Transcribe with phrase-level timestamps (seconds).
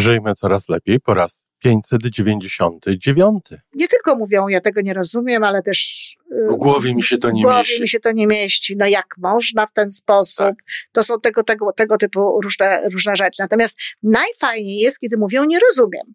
[0.00, 3.44] Żyjmy coraz lepiej po raz 599.
[3.74, 6.10] Nie tylko mówią, ja tego nie rozumiem, ale też.
[6.50, 7.80] W głowie mi się to nie w głowie mieści.
[7.80, 8.76] mi się to nie mieści.
[8.76, 10.46] No jak można w ten sposób?
[10.46, 10.54] Tak.
[10.92, 13.36] To są tego, tego, tego typu różne, różne rzeczy.
[13.38, 16.14] Natomiast najfajniej jest, kiedy mówią, nie rozumiem.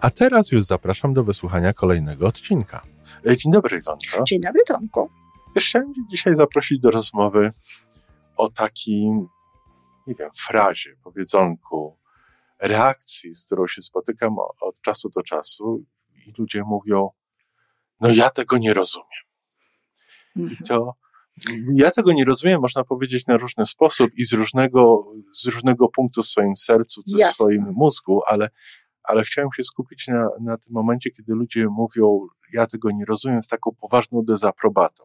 [0.00, 2.82] A teraz już zapraszam do wysłuchania kolejnego odcinka.
[3.26, 4.24] E, Dzień dobry, Iwonko.
[4.28, 5.10] Dzień dobry, Tomku.
[5.58, 7.50] Chciałem cię dzisiaj zaprosić do rozmowy
[8.36, 9.26] o takim,
[10.06, 11.98] nie wiem, frazie, powiedzonku,
[12.58, 15.84] reakcji, z którą się spotykam od czasu do czasu
[16.26, 17.10] i ludzie mówią,
[18.00, 19.24] no ja tego nie rozumiem.
[20.36, 20.94] I to,
[21.74, 26.22] ja tego nie rozumiem, można powiedzieć na różny sposób i z różnego, z różnego punktu
[26.22, 28.50] w swoim sercu, czy w swoim mózgu, ale,
[29.08, 33.42] ale chciałem się skupić na, na tym momencie, kiedy ludzie mówią, ja tego nie rozumiem,
[33.42, 35.04] z taką poważną dezaprobatą.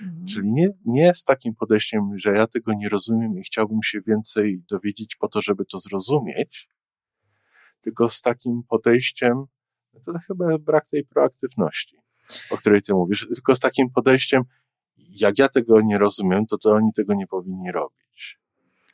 [0.00, 0.26] Mhm.
[0.26, 4.62] Czyli nie, nie z takim podejściem, że ja tego nie rozumiem i chciałbym się więcej
[4.70, 6.68] dowiedzieć po to, żeby to zrozumieć,
[7.80, 9.44] tylko z takim podejściem,
[9.92, 11.96] no to chyba brak tej proaktywności,
[12.50, 14.42] o której ty mówisz, tylko z takim podejściem,
[15.20, 18.07] jak ja tego nie rozumiem, to to oni tego nie powinni robić.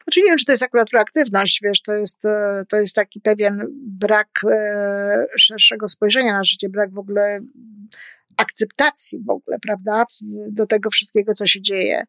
[0.04, 3.20] Znaczy nie wiem, czy to jest akurat proaktywność, wiesz, to jest, e, to jest taki
[3.20, 7.40] pewien brak e, szerszego spojrzenia na życie, brak w ogóle
[8.36, 10.04] akceptacji w ogóle, prawda,
[10.50, 12.04] do tego wszystkiego, co się dzieje.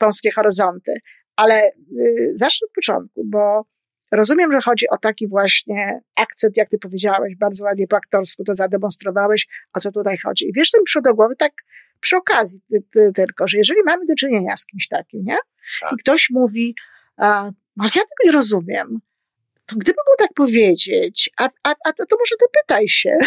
[0.00, 0.94] Wąskie horyzonty.
[1.36, 3.64] Ale y, zacznę od początku, bo
[4.12, 8.54] rozumiem, że chodzi o taki właśnie akcent, jak ty powiedziałeś, bardzo ładnie po aktorsku to
[8.54, 10.48] zademonstrowałeś, o co tutaj chodzi.
[10.48, 11.52] I wiesz, co mi przyszło do głowy, tak
[12.00, 12.16] przy
[13.14, 15.36] tylko, że jeżeli mamy do czynienia z kimś takim, nie?
[15.80, 15.92] Tak.
[15.92, 16.74] I ktoś mówi,
[17.16, 17.42] a,
[17.78, 18.98] ale ja tego nie rozumiem,
[19.66, 23.18] to gdyby mu tak powiedzieć, a, a, a to, to może dopytaj się.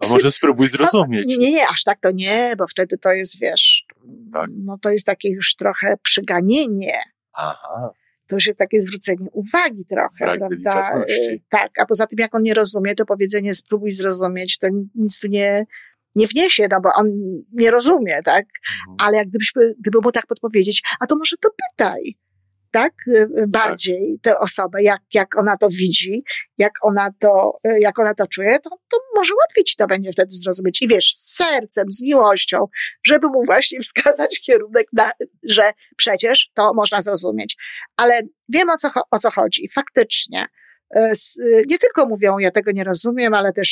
[0.00, 1.28] A może spróbuj zrozumieć.
[1.28, 3.84] Nie, nie, nie, aż tak to nie, bo wtedy to jest, wiesz,
[4.32, 4.50] Tak.
[4.64, 6.92] no to jest takie już trochę przyganienie.
[7.32, 7.90] Aha,
[8.26, 11.00] To już jest takie zwrócenie uwagi trochę, Brak prawda?
[11.08, 15.20] Y, Tak, a poza tym, jak on nie rozumie, to powiedzenie spróbuj zrozumieć, to nic
[15.20, 15.64] tu nie,
[16.16, 17.06] nie wniesie, no bo on
[17.52, 18.44] nie rozumie, tak?
[18.80, 18.96] Mhm.
[19.00, 22.00] ale jak gdybyśmy, gdyby mu tak podpowiedzieć, a to może to pytaj,
[22.70, 22.92] tak?
[23.08, 26.24] Y, y, Bardziej tę osobę, jak, jak ona to widzi,
[26.58, 30.12] jak ona to, y, jak ona to czuje, to, to może łatwiej ci to będzie
[30.12, 30.82] wtedy zrozumieć.
[30.82, 32.66] I wiesz, z sercem, z miłością,
[33.06, 35.10] żeby mu właśnie wskazać kierunek, na,
[35.42, 37.56] że przecież to można zrozumieć.
[37.96, 39.68] Ale wiem o co, o co chodzi.
[39.74, 40.46] Faktycznie.
[40.94, 43.70] S- y, Nie tylko mówią, ja tego nie rozumiem, ale też.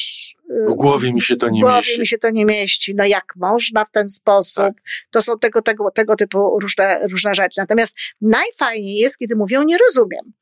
[0.50, 2.00] y, W głowie mi się to nie w głowie mieści.
[2.00, 2.94] mi się to nie mieści.
[2.94, 4.64] No jak można w ten sposób?
[4.64, 4.74] Tak.
[5.10, 7.54] To są tego, tego, tego typu różne, różne rzeczy.
[7.56, 10.32] Natomiast najfajniej jest, kiedy mówią nie rozumiem.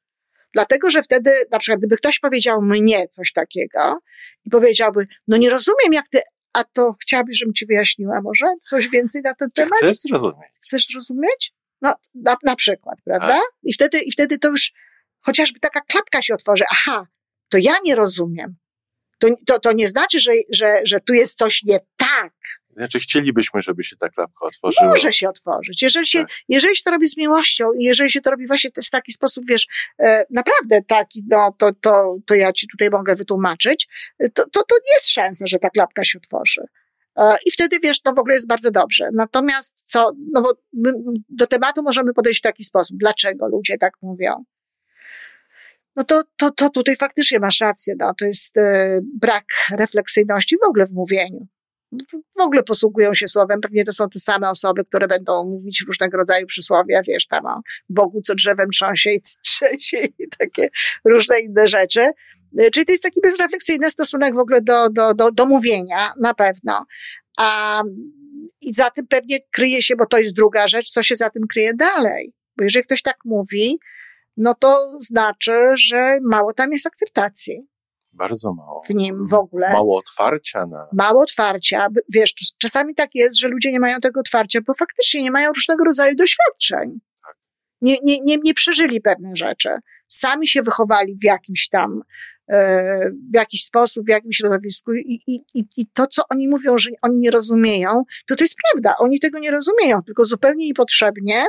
[0.55, 3.99] Dlatego, że wtedy, na przykład, gdyby ktoś powiedział mnie coś takiego
[4.44, 6.21] i powiedziałby, no nie rozumiem jak ty,
[6.53, 9.78] a to chciałabyś, żebym ci wyjaśniła może coś więcej na ten Czy temat?
[9.78, 10.50] chcesz zrozumieć?
[10.65, 11.53] Chcesz zrozumieć?
[11.83, 13.41] No, na, na przykład, prawda?
[13.62, 14.72] I wtedy, I wtedy to już
[15.22, 16.65] chociażby taka klapka się otworzy.
[16.71, 17.06] Aha,
[17.49, 18.56] to ja nie rozumiem.
[19.19, 22.33] To, to, to nie znaczy, że, że, że tu jest coś nie tak.
[22.71, 24.91] Znaczy chcielibyśmy, żeby się ta klapka otworzyła.
[24.91, 25.83] Może się otworzyć.
[25.83, 26.31] Jeżeli się, Tak.
[26.49, 29.44] jeżeli się to robi z miłością i jeżeli się to robi właśnie w taki sposób,
[29.49, 29.66] wiesz,
[29.99, 34.65] e, naprawdę taki, no, to, to, to ja ci tutaj mogę wytłumaczyć, e, to, to,
[34.65, 36.62] to jest szansa, że ta klapka się otworzy.
[37.16, 39.09] E, I wtedy, wiesz, to w ogóle jest bardzo dobrze.
[39.12, 40.93] Natomiast co, no bo my
[41.28, 42.97] do tematu możemy podejść w taki sposób.
[43.00, 44.44] Dlaczego ludzie tak mówią?
[45.97, 49.44] No to, to, to tutaj faktycznie masz rację, no, to jest e, brak
[49.78, 51.47] refleksyjności w ogóle w mówieniu
[52.38, 53.60] w ogóle posługują się słowem.
[53.60, 57.56] Pewnie to są te same osoby, które będą mówić różnego rodzaju przysłowia, wiesz, tam o
[57.89, 60.68] Bogu, co drzewem trząsie i trzęsie i takie
[61.04, 62.10] różne inne rzeczy.
[62.60, 66.34] Y, Czyli to jest taki bezrefleksyjny stosunek w ogóle do, do, do, do mówienia, na
[66.34, 66.86] pewno.
[67.39, 67.83] A,
[68.60, 71.42] I za tym pewnie kryje się, bo to jest druga rzecz, co się za tym
[71.47, 72.34] kryje dalej.
[72.56, 73.78] Bo jeżeli ktoś tak mówi,
[74.36, 77.66] no to znaczy, że mało tam jest akceptacji
[78.12, 78.82] Bardzo mało.
[78.86, 80.88] w nim w ogóle Mało otwarcia na.
[80.92, 81.86] mało otwarcia.
[82.08, 85.52] Wiesz, czas- czasami tak jest, że ludzie nie mają tego otwarcia, bo faktycznie nie mają
[85.52, 87.00] różnego rodzaju doświadczeń.
[87.26, 87.36] Tak.
[87.80, 89.68] Nie, nie, nie, nie przeżyli pewnych rzeczy.
[90.08, 92.02] Sami się wychowali w jakimś tam
[92.48, 96.78] e, w jakiś sposób, w jakimś środowisku i, i, i, i to, co oni mówią,
[96.78, 98.94] że oni nie rozumieją, to to jest prawda.
[98.98, 101.42] Oni tego nie rozumieją, tylko zupełnie niepotrzebnie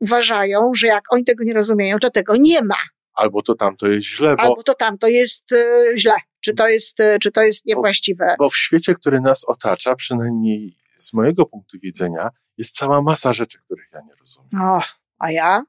[0.00, 2.76] uważają, że jak oni tego nie rozumieją, to tego nie ma.
[3.14, 4.42] Albo to tamto jest źle, bo...
[4.42, 8.26] Albo to tamto jest e, źle, czy to jest, e, czy to jest niewłaściwe.
[8.38, 13.32] Bo, bo w świecie, który nas otacza, przynajmniej z mojego punktu widzenia, jest cała masa
[13.32, 14.62] rzeczy, których ja nie rozumiem.
[14.62, 14.82] O,
[15.18, 15.62] a ja?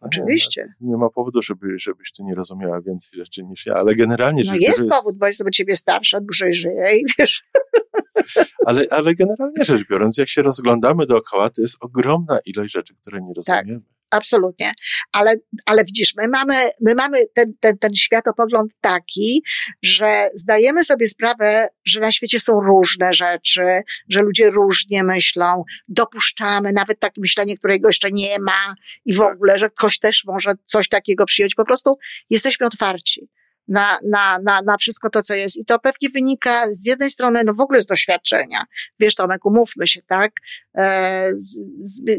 [0.00, 0.74] Oczywiście.
[0.80, 4.42] Nie, nie ma powodu, żeby, żebyś ty nie rozumiała więcej rzeczy niż ja, ale generalnie...
[4.46, 7.44] No jest biorąc, powód, bo jestem od ciebie starsza, dłużej żyję i wiesz...
[8.66, 13.20] Ale, ale generalnie rzecz biorąc, jak się rozglądamy dookoła, to jest ogromna ilość rzeczy, które
[13.20, 13.36] nie tak.
[13.36, 13.80] rozumiemy.
[13.80, 14.72] Tak absolutnie.
[15.12, 15.34] Ale,
[15.66, 19.42] ale widzisz, my mamy, my mamy ten, ten, ten światopogląd taki,
[19.82, 23.62] że zdajemy sobie sprawę, że na świecie są różne rzeczy,
[24.08, 28.74] że ludzie różnie myślą, dopuszczamy nawet takie myślenie, którego jeszcze nie ma
[29.04, 29.32] i w tak.
[29.32, 31.54] ogóle, że ktoś też może coś takiego przyjąć.
[31.54, 31.98] Po prostu
[32.30, 33.28] jesteśmy otwarci
[33.68, 35.56] na, na, na, na wszystko to, co jest.
[35.56, 38.64] I to pewnie wynika z jednej strony, no w ogóle z doświadczenia.
[39.00, 40.32] Wiesz, Tomek, umówmy się, tak?
[40.78, 41.58] E, z,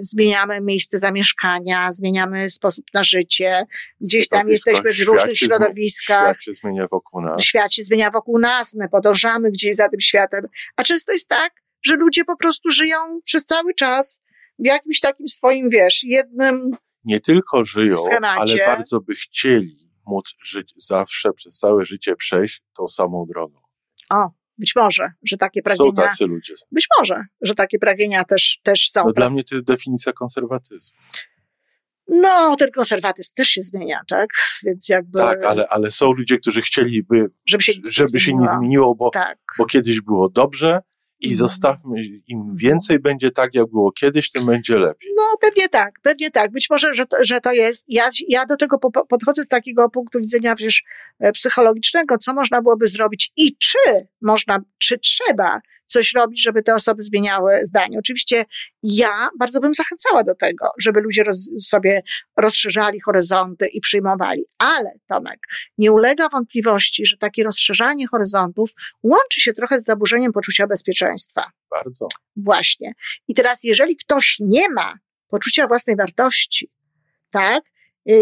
[0.02, 3.64] zmieniamy miejsce zamieszkania, zmieniamy sposób na życie.
[4.02, 6.36] Gdzieś tam jesteśmy w różnych środowiskach.
[6.36, 7.42] Świat się zmienia wokół nas.
[7.42, 10.48] Świat się zmienia wokół nas, my podążamy gdzieś za tym światem.
[10.76, 11.54] A często jest tak,
[11.86, 14.22] że ludzie po prostu żyją przez cały czas
[14.60, 16.72] w jakimś takim swoim, wiesz, jednym
[17.06, 18.42] nie tylko żyją, schemacie.
[18.42, 23.60] ale bardzo by chcieli móc żyć zawsze, przez całe życie przejść tą samą drogą.
[24.10, 25.92] O, być może, że takie pragnienia.
[25.92, 26.54] Są tacy ludzie.
[26.72, 29.04] Być może, że takie pragnienia też, też są.
[29.06, 30.98] No dla mnie to jest definicja konserwatyzmu.
[32.08, 34.30] No, ten konserwatyzm też się zmienia, tak?
[34.64, 35.18] Więc jakby.
[35.18, 39.38] Tak, ale, ale są ludzie, którzy chcieliby, żeby się, żeby się nie zmieniło, bo, tak.
[39.58, 40.80] bo kiedyś było dobrze,
[41.20, 41.38] i mhm.
[41.38, 45.12] zostawmy, im więcej będzie tak, jak było kiedyś, tym będzie lepiej.
[45.18, 46.52] No, pewnie tak, pewnie tak.
[46.52, 47.86] Być może, że to, że to jest.
[47.88, 48.80] Ja, ja do tego
[49.10, 50.84] podchodzę z takiego punktu widzenia przecież
[51.20, 55.62] e, psychologicznego, co można byłoby zrobić i czy można, czy trzeba
[55.98, 58.00] coś robić, żeby te osoby zmieniały zdanie.
[58.00, 58.46] Oczywiście
[58.84, 62.02] ja bardzo bym zachęcała do tego, żeby ludzie roz, sobie
[62.40, 64.46] rozszerzali horyzonty i przyjmowali.
[64.58, 65.40] Ale Tomek,
[65.78, 68.70] nie ulega wątpliwości, że takie rozszerzanie horyzontów
[69.04, 71.52] łączy się trochę z zaburzeniem poczucia bezpieczeństwa.
[71.72, 72.08] Bardzo.
[72.36, 72.92] Właśnie.
[73.28, 74.94] I teraz, jeżeli ktoś nie ma
[75.28, 76.72] poczucia własnej wartości,
[77.32, 77.64] tak,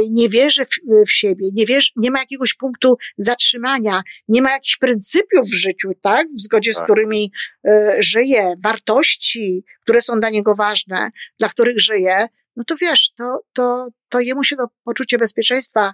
[0.10, 0.70] nie wierzy w,
[1.08, 5.92] w siebie, nie, wierzy, nie ma jakiegoś punktu zatrzymania, nie ma jakichś pryncypiów w życiu,
[6.02, 6.82] tak, w zgodzie tak.
[6.82, 7.32] z którymi
[7.68, 11.10] y, żyje, wartości, które są dla niego ważne,
[11.40, 15.94] dla których żyje, no to wiesz, to, to, to jemu się to poczucie bezpieczeństwa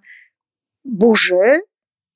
[0.86, 1.60] burzy,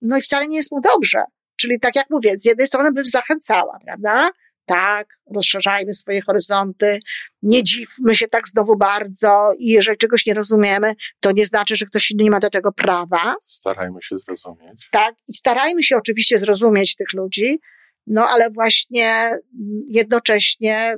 [0.01, 1.23] no i wcale nie jest mu dobrze.
[1.55, 4.29] Czyli tak jak mówię, z jednej strony bym zachęcała, prawda?
[4.65, 6.99] Tak, rozszerzajmy swoje horyzonty,
[7.41, 11.85] nie dziwmy się tak znowu bardzo i jeżeli czegoś nie rozumiemy, to nie znaczy, że
[11.85, 13.35] ktoś inny nie ma do tego prawa.
[13.43, 14.87] Starajmy się zrozumieć.
[14.91, 17.59] Tak, i starajmy się oczywiście zrozumieć tych ludzi,
[18.07, 19.39] no ale właśnie
[19.87, 20.95] jednocześnie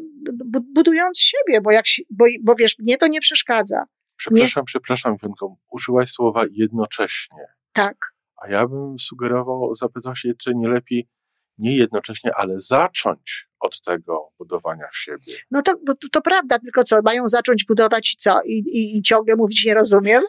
[0.73, 3.83] budując siebie, bo, jak, bo, bo wiesz, mnie to nie przeszkadza.
[4.17, 4.65] Przepraszam, nie...
[4.65, 7.45] przepraszam, Iwonko, użyłaś słowa jednocześnie.
[7.73, 8.13] Tak.
[8.41, 11.07] A ja bym sugerował, zapytał się, czy nie lepiej
[11.57, 15.33] nie jednocześnie, ale zacząć od tego budowania w siebie.
[15.51, 18.41] No to, to, to prawda, tylko co, mają zacząć budować co?
[18.45, 20.23] I, i, i ciągle mówić nie rozumiem?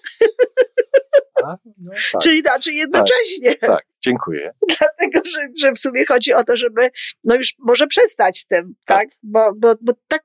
[1.78, 2.22] no tak.
[2.22, 3.54] Czyli znaczy jednocześnie.
[3.54, 4.52] Tak, tak, dziękuję.
[4.78, 6.90] Dlatego, że, że w sumie chodzi o to, żeby
[7.24, 8.98] no już może przestać z tym, tak?
[8.98, 9.08] tak?
[9.22, 10.22] Bo, bo, bo tak,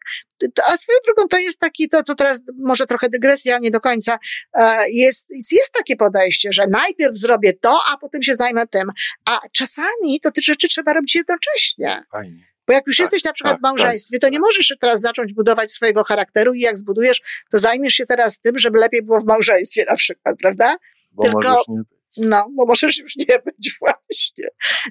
[0.72, 4.20] a swoją drogą to jest taki, to co teraz, może trochę dygresja, nie do końca,
[4.54, 8.92] e, jest, jest takie podejście, że najpierw zrobię to, a potem się zajmę tym.
[9.26, 12.04] A czasami to te rzeczy trzeba robić jednocześnie.
[12.12, 12.54] Fajnie.
[12.68, 15.02] Bo jak już tak, jesteś na przykład tak, w małżeństwie, tak, to nie możesz teraz
[15.02, 19.20] zacząć budować swojego charakteru i jak zbudujesz, to zajmiesz się teraz tym, żeby lepiej było
[19.20, 20.76] w małżeństwie na przykład, prawda?
[21.12, 21.82] Bo Tylko, możesz nie.
[22.18, 24.48] No, bo możesz już nie być właśnie.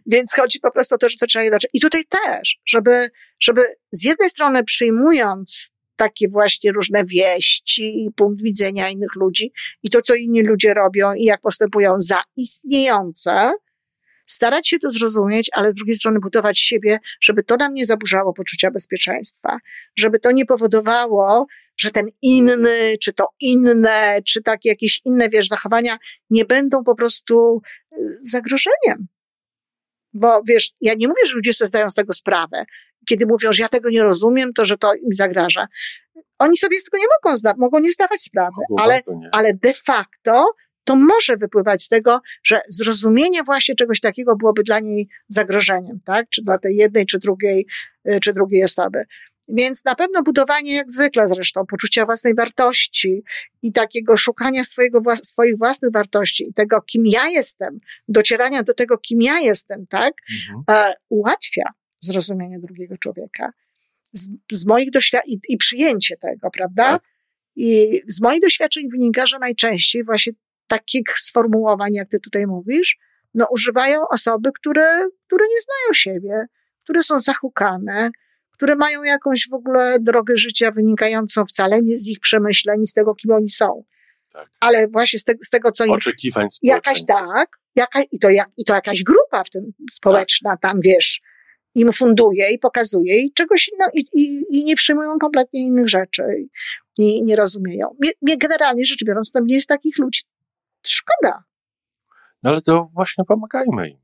[0.06, 1.70] Więc chodzi po prostu o to, że to trzeba jednoczyć.
[1.72, 3.08] I tutaj też, żeby,
[3.40, 3.62] żeby
[3.92, 9.52] z jednej strony przyjmując takie właśnie różne wieści i punkt widzenia innych ludzi
[9.82, 13.52] i to, co inni ludzie robią i jak postępują za istniejące,
[14.32, 18.32] starać się to zrozumieć, ale z drugiej strony budować siebie, żeby to nam nie zaburzało
[18.32, 19.58] poczucia bezpieczeństwa,
[19.96, 21.46] żeby to nie powodowało,
[21.76, 25.96] że ten inny, czy to inne, czy takie jakieś inne, wiesz, zachowania
[26.30, 27.62] nie będą po prostu
[27.92, 29.06] y, zagrożeniem.
[30.12, 32.64] Bo wiesz, ja nie mówię, że ludzie sobie zdają z tego sprawę.
[33.08, 35.66] Kiedy mówią, że ja tego nie rozumiem, to że to im zagraża.
[36.38, 39.00] Oni sobie z tego nie mogą, zda- mogą nie zdawać sprawy, ale,
[39.32, 40.46] ale de facto
[40.84, 46.28] to może wypływać z tego, że zrozumienie właśnie czegoś takiego byłoby dla niej zagrożeniem, tak?
[46.28, 47.66] Czy dla tej jednej, czy drugiej,
[48.10, 49.04] y, czy drugiej osoby.
[49.48, 53.22] Więc na pewno budowanie, jak zwykle zresztą, poczucia własnej wartości
[53.62, 58.98] i takiego szukania swojego, swoich własnych wartości i tego, kim ja jestem, docierania do tego,
[58.98, 60.14] kim ja jestem, tak,
[60.50, 60.64] mhm.
[60.70, 61.64] e, ułatwia
[62.00, 63.52] zrozumienie drugiego człowieka.
[64.12, 66.84] Z, z moich doświadczeń i, i, przyjęcie tego, prawda?
[66.84, 67.02] Tak.
[67.56, 70.32] I z moich doświadczeń wynika, że najczęściej właśnie
[70.66, 72.99] takich sformułowań, jak ty tutaj mówisz,
[73.35, 76.47] no używają osoby, które, które nie znają siebie,
[76.85, 78.11] które są zahukane,
[78.50, 83.14] które mają jakąś w ogóle drogę życia wynikającą wcale nie z ich przemyśleń, z tego,
[83.14, 83.85] kim oni są.
[84.33, 84.50] Tak.
[84.61, 85.92] Ale właśnie z, te, z tego, co im...
[85.92, 90.61] Oczekiwań Jakaś, tak, jaka, i, to jak, i to jakaś grupa w tym społeczna tak.
[90.61, 91.21] tam, wiesz,
[91.75, 96.23] im funduje i pokazuje i czegoś, no, i, i, i nie przyjmują kompletnie innych rzeczy
[96.38, 96.49] i,
[96.99, 97.97] i nie rozumieją.
[98.00, 100.23] Mnie, mnie generalnie rzecz biorąc, to mnie jest takich ludzi
[100.88, 101.44] szkoda.
[102.42, 103.98] No ale to właśnie pomagajmy im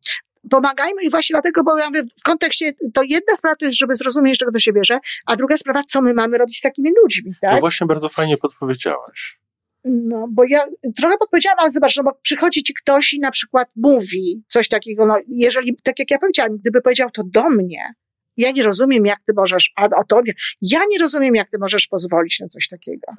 [0.51, 3.95] pomagajmy i właśnie dlatego, bo ja mówię, w kontekście, to jedna sprawa to jest, żeby
[3.95, 7.35] zrozumieć, czego to się bierze, a druga sprawa, co my mamy robić z takimi ludźmi,
[7.41, 7.55] tak?
[7.55, 9.39] No właśnie bardzo fajnie podpowiedziałaś.
[9.85, 10.65] No, bo ja
[10.97, 15.07] trochę podpowiedziałam, ale zobacz, no bo przychodzi ci ktoś i na przykład mówi coś takiego,
[15.07, 17.95] no jeżeli, tak jak ja powiedziałam, gdyby powiedział to do mnie,
[18.37, 20.33] ja nie rozumiem, jak ty możesz, a o tobie,
[20.63, 23.13] ja nie rozumiem, jak ty możesz pozwolić na coś takiego.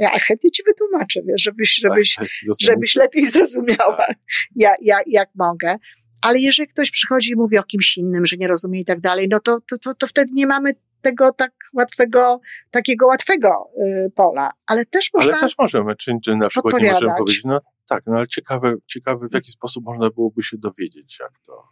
[0.00, 2.26] Ja chętnie ci wytłumaczę, wiesz, żebyś, tak, żebyś, tak,
[2.60, 4.16] żebyś lepiej zrozumiała, tak.
[4.56, 5.76] ja, ja, jak mogę.
[6.22, 9.28] Ale jeżeli ktoś przychodzi i mówi o kimś innym, że nie rozumie i tak dalej,
[9.30, 12.40] no to, to, to, to wtedy nie mamy tego tak łatwego,
[12.70, 14.50] takiego łatwego y, pola.
[14.66, 15.32] Ale też można.
[15.32, 18.74] Ale też możemy, czy, czy na przykład nie możemy powiedzieć, no tak, no ale ciekawe,
[18.86, 21.68] ciekawe, w jaki sposób można byłoby się dowiedzieć, jak to,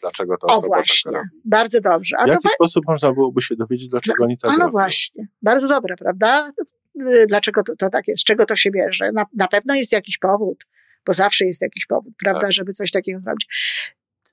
[0.00, 1.28] dlaczego to osoba O tak właśnie, tak robi.
[1.44, 2.16] bardzo dobrze.
[2.18, 4.70] A w jaki sposób można byłoby się dowiedzieć, dlaczego oni tak A no robią?
[4.70, 6.52] właśnie, bardzo dobre, prawda?
[7.00, 8.20] Y, dlaczego to, to tak jest?
[8.20, 9.12] Z czego to się bierze?
[9.12, 10.64] Na, na pewno jest jakiś powód
[11.08, 12.52] bo zawsze jest jakiś powód, prawda, tak.
[12.52, 13.46] żeby coś takiego zrobić.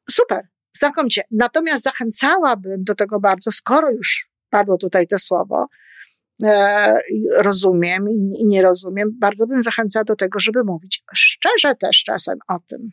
[0.09, 1.21] Super, znakomicie.
[1.31, 5.67] Natomiast zachęcałabym do tego bardzo, skoro już padło tutaj to słowo,
[6.43, 6.97] e,
[7.41, 12.59] rozumiem i nie rozumiem, bardzo bym zachęcała do tego, żeby mówić szczerze też czasem o
[12.67, 12.89] tym.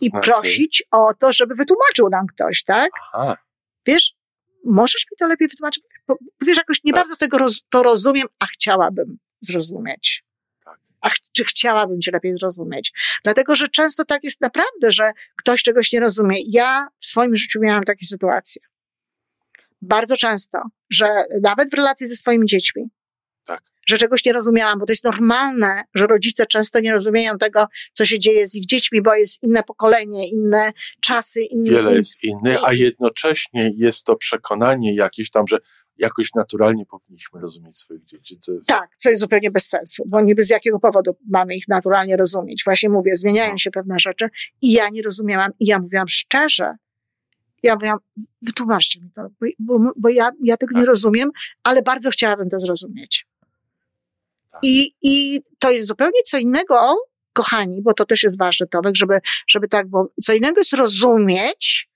[0.00, 2.90] I prosić o to, żeby wytłumaczył nam ktoś, tak?
[3.12, 3.36] Aha.
[3.86, 4.14] Wiesz,
[4.64, 5.84] możesz mi to lepiej wytłumaczyć?
[6.08, 7.00] Bo, wiesz, jakoś nie tak.
[7.00, 10.24] bardzo tego roz, to rozumiem, a chciałabym zrozumieć
[11.00, 12.92] a ch czy chciałabym cię lepiej zrozumieć.
[13.24, 16.36] Dlatego, że często tak jest naprawdę, że ktoś czegoś nie rozumie.
[16.48, 18.62] Ja w swoim życiu miałam takie sytuacje.
[19.82, 21.06] Bardzo często, że
[21.42, 22.90] nawet w relacji ze swoimi dziećmi,
[23.46, 23.62] tak.
[23.90, 28.04] Że czegoś nie rozumiałam, bo to jest normalne, że rodzice często nie rozumieją tego, co
[28.04, 31.42] się dzieje z ich dziećmi, bo jest inne pokolenie, inne czasy.
[31.42, 35.58] Inne, Wiele jest inne, a jednocześnie jest to przekonanie jakieś tam, że
[35.98, 38.38] jakoś naturalnie powinniśmy rozumieć swoich dzieci.
[38.38, 38.66] Co jest...
[38.66, 42.62] Tak, co jest zupełnie bez sensu, bo niby z jakiego powodu mamy ich naturalnie rozumieć.
[42.64, 44.28] Właśnie mówię, zmieniają się pewne rzeczy
[44.62, 46.74] i ja nie rozumiałam i ja mówiłam szczerze,
[47.62, 47.98] ja mówiłam,
[48.42, 49.46] wytłumaczcie mi to, bo,
[49.78, 50.80] bo, bo ja, ja tego tak.
[50.80, 51.30] nie rozumiem,
[51.64, 53.26] ale bardzo chciałabym to zrozumieć.
[54.52, 54.60] Tak.
[54.64, 56.96] I, I to jest zupełnie co innego,
[57.32, 61.88] kochani, bo to też jest ważne, Tomek, żeby, żeby tak, bo co innego jest rozumieć,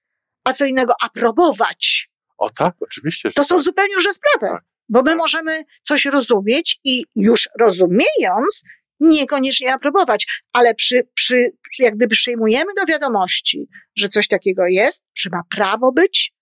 [0.44, 2.10] a co innego aprobować.
[2.38, 3.30] O tak, oczywiście.
[3.30, 3.64] To są tak.
[3.64, 4.46] zupełnie różne sprawy.
[4.54, 4.64] Tak.
[4.88, 5.18] Bo my tak.
[5.18, 8.62] możemy coś rozumieć i już rozumiejąc,
[9.00, 15.30] niekoniecznie aprobować, ale przy, przy, jak gdyby przyjmujemy do wiadomości, że coś takiego jest, że
[15.30, 16.32] ma prawo być,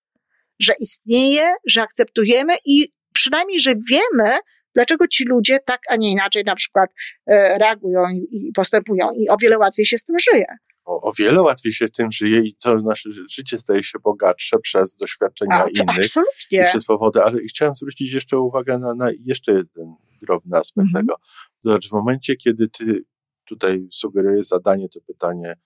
[0.60, 4.38] że istnieje, że akceptujemy i przynajmniej, że wiemy,
[4.74, 6.90] dlaczego ci ludzie tak, a nie inaczej na przykład
[7.26, 10.46] e, reagują i, postępują i o wiele łatwiej się z tym żyje
[10.84, 14.96] o, o, wiele łatwiej się tym żyje i to nasze życie staje się bogatsze przez
[14.96, 15.98] doświadczenia A, innych.
[15.98, 16.58] Absolutnie.
[16.58, 21.06] I przez powody, ale chciałem zwrócić jeszcze uwagę na, na jeszcze jeden drobny aspekt mhm.
[21.06, 21.20] tego.
[21.60, 23.04] Zobacz, w momencie, kiedy ty
[23.44, 25.56] tutaj sugerujesz zadanie, to pytanie,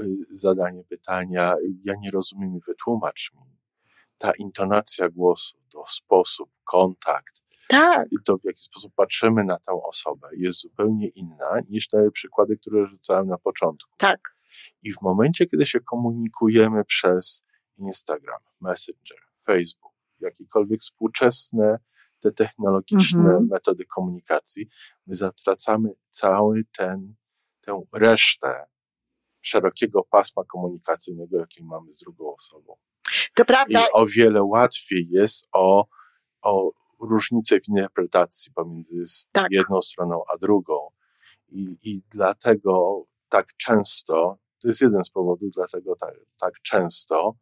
[0.00, 3.58] y, zadanie pytania, ja nie rozumiem i wytłumacz mi.
[4.18, 8.06] Ta intonacja głosu, to sposób, kontakt, tak.
[8.12, 12.56] I to, w jaki sposób patrzymy na tę osobę, jest zupełnie inna niż te przykłady,
[12.56, 13.90] które rzucałem na początku.
[13.96, 14.36] Tak.
[14.82, 17.44] I w momencie, kiedy się komunikujemy przez
[17.76, 21.78] Instagram, Messenger, Facebook, jakiekolwiek współczesne
[22.20, 23.46] te technologiczne mhm.
[23.50, 24.68] metody komunikacji,
[25.06, 27.14] my zatracamy cały ten,
[27.60, 28.66] tę resztę
[29.42, 32.76] szerokiego pasma komunikacyjnego, jaki mamy z drugą osobą.
[33.34, 33.80] To prawda.
[33.80, 35.86] I o wiele łatwiej jest o,
[36.42, 39.46] o różnicę w interpretacji pomiędzy tak.
[39.50, 40.88] jedną stroną a drugą.
[41.48, 47.34] I, I dlatego tak często, to jest jeden z powodów, dlatego tak, tak często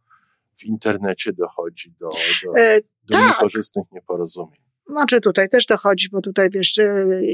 [0.56, 2.08] w internecie dochodzi do,
[2.44, 3.26] do, e, do tak.
[3.26, 4.65] niekorzystnych nieporozumień.
[4.88, 6.74] Znaczy tutaj też dochodzi, bo tutaj wiesz,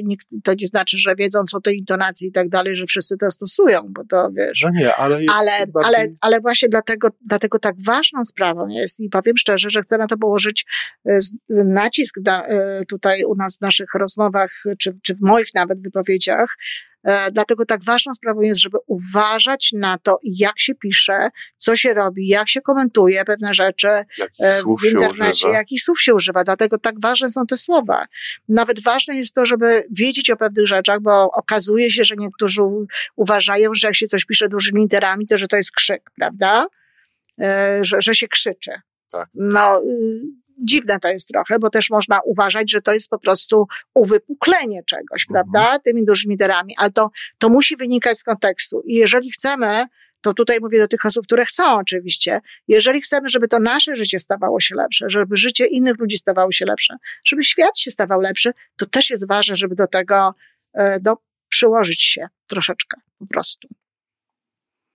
[0.05, 3.31] nikt, to nie znaczy, że wiedząc o tej intonacji i tak dalej, że wszyscy to
[3.31, 4.63] stosują, bo to wiesz.
[4.65, 5.95] No nie, ale jest ale, bardziej...
[5.95, 10.07] ale, ale właśnie dlatego, dlatego tak ważną sprawą jest i powiem szczerze, że chcę na
[10.07, 10.67] to położyć
[11.07, 11.19] e,
[11.51, 16.57] nacisk na, e, tutaj u nas w naszych rozmowach, czy, czy w moich nawet wypowiedziach,
[17.33, 22.29] dlatego tak ważną sprawą jest, żeby uważać na to, jak się pisze, co się robi,
[22.29, 24.05] jak się komentuje pewne rzeczy e,
[24.81, 26.45] w internecie, jakich słów się używa.
[26.45, 28.07] Dlatego tak ważne są te słowa.
[28.49, 32.63] Nawet ważne jest to, żeby wiedzieć o pewnych rzeczach, bo okazuje się, że niektórzy
[33.17, 36.67] uważają, że jak się coś pisze dużymi literami, to że to jest krzyk, prawda?
[37.41, 38.73] E, że, że się krzyczy.
[39.13, 39.29] Tak.
[39.35, 43.67] No, y, dziwne to jest trochę, bo też można uważać, że to jest po prostu
[43.95, 45.51] uwypuklenie czegoś, mhm.
[45.51, 48.83] prawda, tymi dużymi literami, ale to, to musi wynikać z kontekstu.
[48.87, 49.87] I jeżeli chcemy,
[50.21, 54.21] to tutaj mówię do tych osób, które chcą oczywiście, jeżeli chcemy, żeby to nasze życie
[54.21, 58.53] stawało się lepsze, żeby życie innych ludzi stawało się lepsze, żeby świat się stawał lepszy,
[58.77, 60.35] to też jest ważne, żeby do tego
[61.01, 61.17] do,
[61.49, 63.69] przyłożyć się troszeczkę po prostu.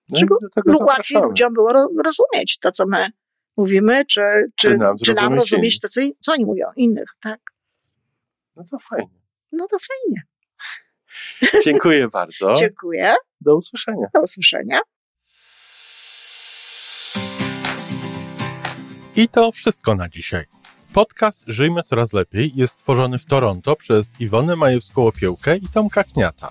[0.09, 0.33] No żeby
[0.79, 1.73] łatwiej ludziom było
[2.05, 3.07] rozumieć to, co my
[3.57, 4.21] mówimy, czy,
[4.55, 7.39] czy, czy nam, czy nam rozumieć to, co, co oni mówią, innych, tak?
[8.55, 9.19] No to fajnie.
[9.51, 10.21] No to fajnie.
[11.63, 12.53] Dziękuję bardzo.
[12.59, 13.15] Dziękuję.
[13.41, 14.07] Do usłyszenia.
[14.13, 14.79] Do usłyszenia.
[19.15, 20.45] I to wszystko na dzisiaj.
[20.93, 26.49] Podcast Żyjmy Coraz Lepiej jest stworzony w Toronto przez Iwonę Majewską-Opiełkę i Tomka Kniata.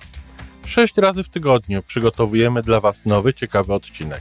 [0.66, 4.20] Sześć razy w tygodniu przygotowujemy dla Was nowy, ciekawy odcinek.